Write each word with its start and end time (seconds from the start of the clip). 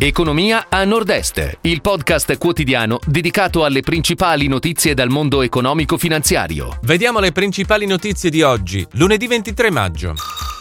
Economia 0.00 0.66
a 0.68 0.84
Nord-Est, 0.84 1.58
il 1.62 1.80
podcast 1.80 2.38
quotidiano 2.38 3.00
dedicato 3.04 3.64
alle 3.64 3.80
principali 3.80 4.46
notizie 4.46 4.94
dal 4.94 5.08
mondo 5.08 5.42
economico-finanziario. 5.42 6.78
Vediamo 6.82 7.18
le 7.18 7.32
principali 7.32 7.84
notizie 7.84 8.30
di 8.30 8.42
oggi, 8.42 8.86
lunedì 8.92 9.26
23 9.26 9.72
maggio. 9.72 10.14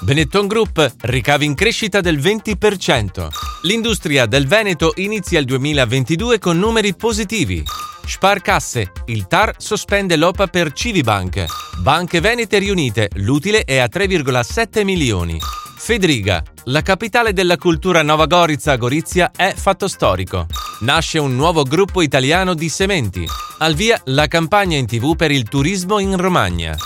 Benetton 0.00 0.48
Group, 0.48 0.94
ricavi 1.02 1.44
in 1.44 1.54
crescita 1.54 2.00
del 2.00 2.18
20%. 2.18 3.28
L'industria 3.62 4.26
del 4.26 4.48
Veneto 4.48 4.94
inizia 4.96 5.38
il 5.38 5.44
2022 5.44 6.40
con 6.40 6.58
numeri 6.58 6.96
positivi. 6.96 7.62
Sparcasse, 8.04 8.90
il 9.06 9.28
TAR 9.28 9.54
sospende 9.58 10.16
l'OPA 10.16 10.48
per 10.48 10.72
Civibank. 10.72 11.44
Banche 11.78 12.20
Venete 12.20 12.58
riunite, 12.58 13.08
l'utile 13.14 13.62
è 13.62 13.76
a 13.78 13.86
3,7 13.88 14.82
milioni. 14.82 15.38
Fedriga, 15.82 16.42
la 16.64 16.82
capitale 16.82 17.32
della 17.32 17.56
cultura 17.56 18.02
Nova 18.02 18.26
Gorizia, 18.26 18.76
Gorizia, 18.76 19.30
è 19.34 19.54
fatto 19.56 19.88
storico. 19.88 20.46
Nasce 20.80 21.18
un 21.18 21.34
nuovo 21.34 21.62
gruppo 21.62 22.02
italiano 22.02 22.52
di 22.52 22.68
sementi. 22.68 23.26
Al 23.60 23.74
via 23.74 23.98
la 24.04 24.26
campagna 24.26 24.76
in 24.76 24.86
tv 24.86 25.16
per 25.16 25.30
il 25.30 25.48
turismo 25.48 25.98
in 25.98 26.18
Romagna. 26.18 26.76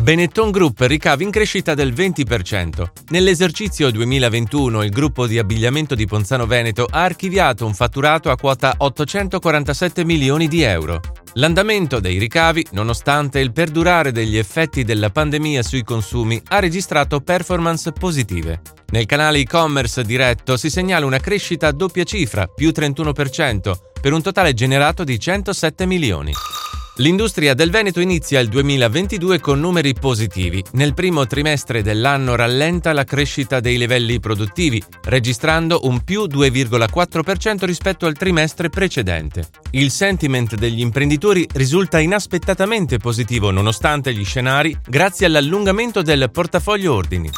Benetton 0.00 0.50
Group 0.50 0.80
ricavi 0.80 1.22
in 1.22 1.30
crescita 1.30 1.74
del 1.74 1.92
20%. 1.92 2.84
Nell'esercizio 3.10 3.90
2021 3.92 4.82
il 4.82 4.90
gruppo 4.90 5.28
di 5.28 5.38
abbigliamento 5.38 5.94
di 5.94 6.04
Ponzano 6.04 6.44
Veneto 6.44 6.88
ha 6.90 7.04
archiviato 7.04 7.64
un 7.64 7.72
fatturato 7.72 8.30
a 8.30 8.36
quota 8.36 8.74
847 8.76 10.04
milioni 10.04 10.48
di 10.48 10.60
euro. 10.62 11.00
L'andamento 11.36 11.98
dei 11.98 12.18
ricavi, 12.18 12.64
nonostante 12.72 13.40
il 13.40 13.52
perdurare 13.52 14.12
degli 14.12 14.36
effetti 14.36 14.84
della 14.84 15.10
pandemia 15.10 15.64
sui 15.64 15.82
consumi, 15.82 16.40
ha 16.48 16.60
registrato 16.60 17.20
performance 17.20 17.90
positive. 17.90 18.60
Nel 18.90 19.06
canale 19.06 19.38
e-commerce 19.38 20.04
diretto 20.04 20.56
si 20.56 20.70
segnala 20.70 21.06
una 21.06 21.18
crescita 21.18 21.66
a 21.66 21.72
doppia 21.72 22.04
cifra, 22.04 22.46
più 22.46 22.68
31%, 22.68 23.72
per 24.00 24.12
un 24.12 24.22
totale 24.22 24.54
generato 24.54 25.02
di 25.02 25.18
107 25.18 25.86
milioni. 25.86 26.32
L'industria 26.98 27.54
del 27.54 27.70
Veneto 27.70 27.98
inizia 27.98 28.38
il 28.38 28.48
2022 28.48 29.40
con 29.40 29.58
numeri 29.58 29.94
positivi. 29.94 30.62
Nel 30.74 30.94
primo 30.94 31.26
trimestre 31.26 31.82
dell'anno 31.82 32.36
rallenta 32.36 32.92
la 32.92 33.02
crescita 33.02 33.58
dei 33.58 33.78
livelli 33.78 34.20
produttivi, 34.20 34.80
registrando 35.02 35.80
un 35.84 36.04
più 36.04 36.22
2,4% 36.26 37.64
rispetto 37.64 38.06
al 38.06 38.14
trimestre 38.14 38.68
precedente. 38.68 39.48
Il 39.72 39.90
sentiment 39.90 40.54
degli 40.54 40.78
imprenditori 40.78 41.44
risulta 41.54 41.98
inaspettatamente 41.98 42.98
positivo 42.98 43.50
nonostante 43.50 44.14
gli 44.14 44.24
scenari 44.24 44.78
grazie 44.86 45.26
all'allungamento 45.26 46.00
del 46.00 46.30
portafoglio 46.30 46.94
ordini. 46.94 47.28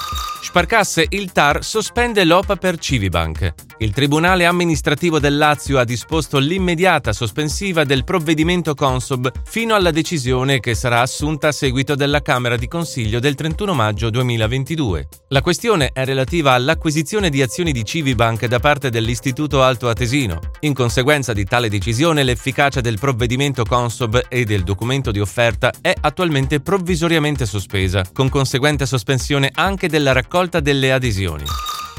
Sparcasse, 0.42 1.06
il 1.08 1.32
TAR 1.32 1.64
sospende 1.64 2.24
l'OPA 2.24 2.56
per 2.56 2.78
Civibank. 2.78 3.54
Il 3.78 3.92
Tribunale 3.92 4.46
amministrativo 4.46 5.18
del 5.20 5.36
Lazio 5.36 5.78
ha 5.78 5.84
disposto 5.84 6.38
l'immediata 6.38 7.12
sospensiva 7.12 7.84
del 7.84 8.04
provvedimento 8.04 8.74
Consob 8.74 9.30
fino 9.44 9.74
alla 9.74 9.90
decisione 9.90 10.60
che 10.60 10.74
sarà 10.74 11.02
assunta 11.02 11.48
a 11.48 11.52
seguito 11.52 11.94
della 11.94 12.22
Camera 12.22 12.56
di 12.56 12.68
Consiglio 12.68 13.20
del 13.20 13.34
31 13.34 13.74
maggio 13.74 14.08
2022. 14.08 15.08
La 15.28 15.42
questione 15.42 15.90
è 15.92 16.06
relativa 16.06 16.52
all'acquisizione 16.52 17.28
di 17.28 17.42
azioni 17.42 17.72
di 17.72 17.84
Civibank 17.84 18.46
da 18.46 18.60
parte 18.60 18.88
dell'Istituto 18.88 19.62
Alto 19.62 19.90
Atesino. 19.90 20.40
In 20.60 20.72
conseguenza 20.72 21.34
di 21.34 21.44
tale 21.44 21.68
decisione, 21.68 22.22
l'efficacia 22.22 22.80
del 22.80 22.98
provvedimento 22.98 23.64
Consob 23.64 24.24
e 24.30 24.46
del 24.46 24.62
documento 24.62 25.10
di 25.10 25.20
offerta 25.20 25.70
è 25.82 25.92
attualmente 26.00 26.60
provvisoriamente 26.60 27.44
sospesa, 27.44 28.02
con 28.10 28.30
conseguente 28.30 28.86
sospensione 28.86 29.50
anche 29.52 29.90
della 29.90 30.12
raccolta 30.12 30.60
delle 30.60 30.92
adesioni. 30.92 31.44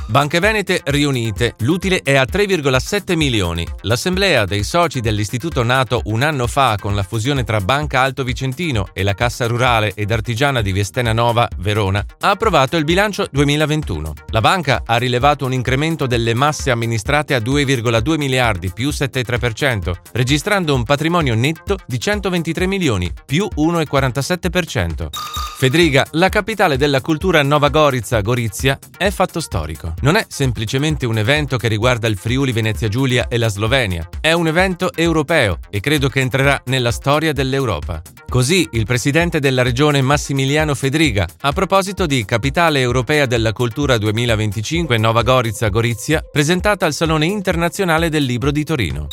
Banche 0.09 0.39
Venete 0.39 0.81
riunite, 0.85 1.55
l'utile 1.59 2.01
è 2.01 2.15
a 2.15 2.23
3,7 2.23 3.17
milioni. 3.17 3.67
L'assemblea 3.81 4.45
dei 4.45 4.63
soci 4.63 5.01
dell'istituto 5.01 5.63
nato 5.63 6.01
un 6.05 6.21
anno 6.21 6.47
fa 6.47 6.77
con 6.79 6.95
la 6.95 7.03
fusione 7.03 7.43
tra 7.43 7.59
Banca 7.59 7.99
Alto 7.99 8.23
Vicentino 8.23 8.87
e 8.93 9.03
la 9.03 9.13
Cassa 9.13 9.47
Rurale 9.47 9.91
ed 9.93 10.09
Artigiana 10.09 10.61
di 10.61 10.71
Viestena 10.71 11.11
Nova, 11.11 11.49
Verona, 11.57 12.05
ha 12.21 12.29
approvato 12.29 12.77
il 12.77 12.85
bilancio 12.85 13.27
2021. 13.29 14.13
La 14.29 14.39
banca 14.39 14.83
ha 14.85 14.95
rilevato 14.95 15.45
un 15.45 15.51
incremento 15.51 16.07
delle 16.07 16.33
masse 16.33 16.71
amministrate 16.71 17.35
a 17.35 17.39
2,2 17.39 18.15
miliardi 18.15 18.71
più 18.71 18.87
7,3%, 18.87 19.91
registrando 20.13 20.73
un 20.73 20.83
patrimonio 20.83 21.35
netto 21.35 21.79
di 21.85 21.99
123 21.99 22.65
milioni 22.65 23.11
più 23.25 23.45
1,47%. 23.57 25.09
Fedriga, 25.57 26.05
la 26.11 26.29
capitale 26.29 26.77
della 26.77 27.01
cultura 27.01 27.41
Nova 27.41 27.69
Gorizia, 27.69 28.21
Gorizia, 28.21 28.77
è 28.95 29.09
fatto 29.09 29.39
storico. 29.39 29.95
Non 29.99 30.15
è 30.15 30.25
semplicemente 30.27 31.07
un 31.07 31.17
evento 31.17 31.57
che 31.57 31.67
riguarda 31.67 32.07
il 32.07 32.17
Friuli 32.17 32.51
Venezia 32.51 32.87
Giulia 32.87 33.27
e 33.27 33.37
la 33.37 33.47
Slovenia, 33.47 34.07
è 34.21 34.31
un 34.31 34.45
evento 34.45 34.93
europeo 34.93 35.57
e 35.71 35.79
credo 35.79 36.07
che 36.07 36.19
entrerà 36.19 36.61
nella 36.65 36.91
storia 36.91 37.33
dell'Europa. 37.33 38.01
Così 38.29 38.67
il 38.73 38.85
presidente 38.85 39.39
della 39.39 39.63
regione 39.63 40.01
Massimiliano 40.01 40.75
Fedriga, 40.75 41.27
a 41.41 41.51
proposito 41.51 42.05
di 42.05 42.25
Capitale 42.25 42.79
Europea 42.79 43.25
della 43.25 43.53
Cultura 43.53 43.97
2025 43.97 44.97
Nova 44.97 45.23
Gorizia 45.23 45.69
Gorizia, 45.69 46.21
presentata 46.31 46.85
al 46.85 46.93
Salone 46.93 47.25
Internazionale 47.25 48.09
del 48.09 48.23
Libro 48.23 48.51
di 48.51 48.63
Torino 48.63 49.07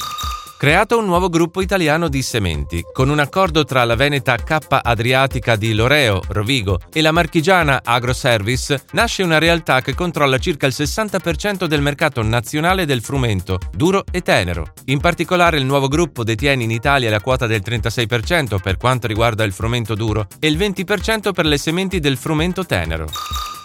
creato 0.64 0.96
un 0.96 1.04
nuovo 1.04 1.28
gruppo 1.28 1.60
italiano 1.60 2.08
di 2.08 2.22
sementi, 2.22 2.82
con 2.90 3.10
un 3.10 3.18
accordo 3.18 3.64
tra 3.64 3.84
la 3.84 3.96
Veneta 3.96 4.34
K 4.36 4.78
Adriatica 4.82 5.56
di 5.56 5.74
Loreo, 5.74 6.22
Rovigo 6.28 6.80
e 6.90 7.02
la 7.02 7.12
marchigiana 7.12 7.82
Agroservice, 7.84 8.84
nasce 8.92 9.22
una 9.22 9.36
realtà 9.36 9.82
che 9.82 9.94
controlla 9.94 10.38
circa 10.38 10.66
il 10.66 10.72
60% 10.74 11.66
del 11.66 11.82
mercato 11.82 12.22
nazionale 12.22 12.86
del 12.86 13.02
frumento, 13.02 13.58
duro 13.72 14.06
e 14.10 14.22
tenero. 14.22 14.72
In 14.86 15.00
particolare 15.00 15.58
il 15.58 15.66
nuovo 15.66 15.86
gruppo 15.86 16.24
detiene 16.24 16.62
in 16.62 16.70
Italia 16.70 17.10
la 17.10 17.20
quota 17.20 17.46
del 17.46 17.60
36% 17.62 18.58
per 18.62 18.78
quanto 18.78 19.06
riguarda 19.06 19.44
il 19.44 19.52
frumento 19.52 19.94
duro 19.94 20.28
e 20.40 20.46
il 20.46 20.56
20% 20.56 21.32
per 21.32 21.44
le 21.44 21.58
sementi 21.58 22.00
del 22.00 22.16
frumento 22.16 22.64
tenero. 22.64 23.06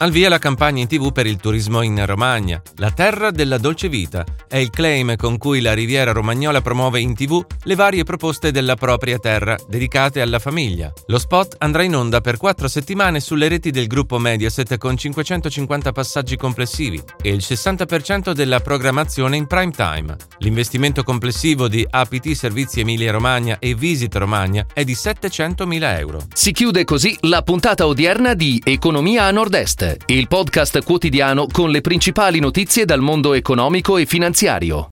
Al 0.01 0.11
via 0.11 0.29
la 0.29 0.37
campagna 0.37 0.81
in 0.81 0.87
tv 0.87 1.11
per 1.11 1.27
il 1.27 1.35
turismo 1.35 1.81
in 1.81 2.05
Romagna. 2.05 2.61
La 2.77 2.89
terra 2.89 3.31
della 3.31 3.57
dolce 3.57 3.89
vita 3.89 4.23
è 4.47 4.55
il 4.55 4.69
claim 4.69 5.17
con 5.17 5.37
cui 5.37 5.59
la 5.59 5.73
Riviera 5.73 6.13
Romagnola 6.13 6.61
promuove 6.61 7.01
in 7.01 7.13
tv 7.13 7.45
le 7.63 7.75
varie 7.75 8.05
proposte 8.05 8.51
della 8.51 8.75
propria 8.75 9.19
terra 9.19 9.57
dedicate 9.67 10.21
alla 10.21 10.39
famiglia. 10.39 10.93
Lo 11.07 11.19
spot 11.19 11.57
andrà 11.59 11.83
in 11.83 11.97
onda 11.97 12.21
per 12.21 12.37
quattro 12.37 12.69
settimane 12.69 13.19
sulle 13.19 13.49
reti 13.49 13.71
del 13.71 13.87
gruppo 13.87 14.19
Mediaset 14.19 14.77
con 14.77 14.95
550 14.95 15.91
passaggi 15.91 16.37
complessivi 16.37 17.03
e 17.21 17.31
il 17.31 17.43
60% 17.45 18.31
della 18.31 18.61
programmazione 18.61 19.35
in 19.35 19.47
prime 19.47 19.71
time. 19.71 20.15
L'investimento 20.37 21.03
complessivo 21.03 21.67
di 21.67 21.85
APT 21.87 22.31
Servizi 22.31 22.79
Emilia 22.79 23.11
Romagna 23.11 23.59
e 23.59 23.75
Visit 23.75 24.15
Romagna 24.15 24.65
è 24.73 24.85
di 24.85 24.93
700.000 24.93 25.97
euro. 25.99 26.21
Si 26.33 26.53
chiude 26.53 26.85
così 26.85 27.17
la 27.23 27.41
puntata 27.41 27.85
odierna 27.85 28.33
di 28.33 28.61
Economia 28.63 29.25
a 29.25 29.31
Nord-Est 29.31 29.87
il 30.07 30.27
podcast 30.27 30.83
quotidiano 30.83 31.47
con 31.51 31.69
le 31.69 31.81
principali 31.81 32.39
notizie 32.39 32.85
dal 32.85 33.01
mondo 33.01 33.33
economico 33.33 33.97
e 33.97 34.05
finanziario. 34.05 34.87